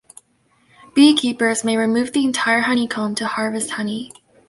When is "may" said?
1.63-1.77